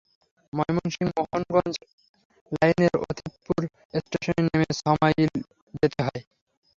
[0.53, 1.75] ময়মনসিংহ-মোহনগঞ্জ
[2.51, 3.61] লাইনের অতিথপুর
[3.99, 5.31] ষ্টেশনে নেমে ছমাইল
[5.73, 6.21] যেতে হয়।